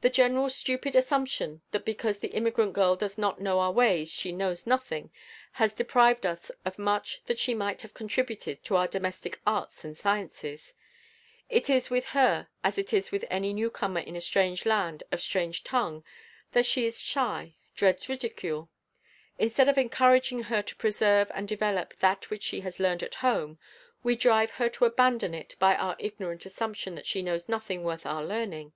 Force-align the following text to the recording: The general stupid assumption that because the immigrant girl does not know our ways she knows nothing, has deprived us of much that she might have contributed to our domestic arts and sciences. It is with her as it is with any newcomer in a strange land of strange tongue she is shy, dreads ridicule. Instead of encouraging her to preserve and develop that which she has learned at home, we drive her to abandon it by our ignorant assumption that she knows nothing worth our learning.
The 0.00 0.10
general 0.10 0.48
stupid 0.48 0.94
assumption 0.94 1.62
that 1.72 1.84
because 1.84 2.18
the 2.18 2.32
immigrant 2.32 2.72
girl 2.72 2.94
does 2.94 3.18
not 3.18 3.40
know 3.40 3.58
our 3.58 3.72
ways 3.72 4.10
she 4.12 4.30
knows 4.32 4.66
nothing, 4.66 5.10
has 5.52 5.72
deprived 5.72 6.26
us 6.26 6.50
of 6.64 6.78
much 6.78 7.22
that 7.26 7.38
she 7.38 7.52
might 7.54 7.82
have 7.82 7.94
contributed 7.94 8.62
to 8.64 8.76
our 8.76 8.86
domestic 8.88 9.40
arts 9.46 9.84
and 9.84 9.96
sciences. 9.96 10.74
It 11.48 11.68
is 11.70 11.88
with 11.88 12.06
her 12.06 12.48
as 12.64 12.78
it 12.78 12.92
is 12.92 13.10
with 13.10 13.24
any 13.30 13.52
newcomer 13.52 13.98
in 14.00 14.14
a 14.14 14.20
strange 14.20 14.66
land 14.66 15.02
of 15.10 15.20
strange 15.20 15.64
tongue 15.64 16.04
she 16.62 16.86
is 16.86 17.00
shy, 17.00 17.54
dreads 17.74 18.08
ridicule. 18.08 18.70
Instead 19.38 19.68
of 19.68 19.78
encouraging 19.78 20.44
her 20.44 20.62
to 20.62 20.76
preserve 20.76 21.30
and 21.34 21.48
develop 21.48 21.94
that 22.00 22.28
which 22.28 22.44
she 22.44 22.60
has 22.60 22.80
learned 22.80 23.02
at 23.04 23.16
home, 23.16 23.58
we 24.04 24.14
drive 24.16 24.52
her 24.52 24.68
to 24.68 24.84
abandon 24.84 25.32
it 25.32 25.54
by 25.60 25.76
our 25.76 25.96
ignorant 26.00 26.44
assumption 26.44 26.96
that 26.96 27.06
she 27.06 27.22
knows 27.22 27.48
nothing 27.48 27.82
worth 27.84 28.04
our 28.06 28.24
learning. 28.24 28.72